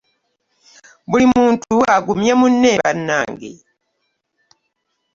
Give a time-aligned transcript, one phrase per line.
[1.09, 3.51] Buli muntu agumye munne banange.